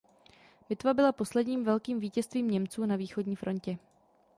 Bitva 0.69 0.93
byla 0.93 1.11
posledním 1.11 1.63
velkým 1.63 1.99
vítězstvím 1.99 2.47
Němců 2.51 2.85
na 2.85 2.95
východní 2.95 3.35
frontě. 3.35 3.77